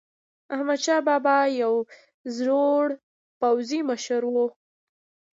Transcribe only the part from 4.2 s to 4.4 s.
و.